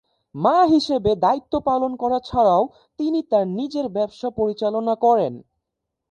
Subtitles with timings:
[0.35, 2.63] মা হিসাবে দায়িত্বপালন করা ছাড়াও
[2.99, 5.33] তিনি তাঁর নিজের ব্যবসা পরিচালনা করেন।